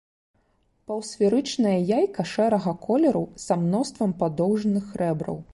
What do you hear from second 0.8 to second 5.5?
Паўсферычнае яйка шэрага колеру са мноствам падоўжных рэбраў.